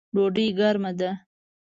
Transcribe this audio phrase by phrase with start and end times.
[0.13, 1.09] ډوډۍ ګرمه ده